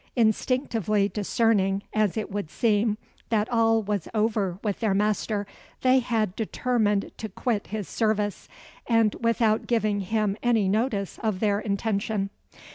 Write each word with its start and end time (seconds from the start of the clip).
"Instinctively 0.15 1.07
discerning, 1.09 1.83
as 1.93 2.17
it 2.17 2.31
would 2.31 2.49
seem, 2.49 2.97
that 3.29 3.47
all 3.49 3.83
was 3.83 4.07
over 4.15 4.57
with 4.63 4.79
their 4.79 4.95
master, 4.95 5.45
they 5.81 5.99
had 5.99 6.35
determined 6.35 7.11
to 7.17 7.29
quit 7.29 7.67
his 7.67 7.87
service, 7.87 8.47
and 8.87 9.13
without 9.19 9.67
giving 9.67 9.99
him 9.99 10.37
any 10.41 10.67
notice 10.67 11.19
of 11.21 11.39
their 11.39 11.59
intention. 11.59 12.31